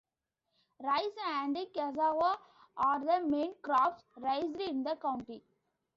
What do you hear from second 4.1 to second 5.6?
raised in the county.